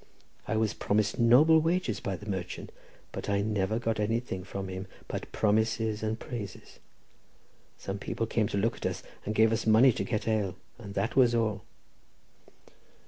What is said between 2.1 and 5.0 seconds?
the merchant, but I never got anything from him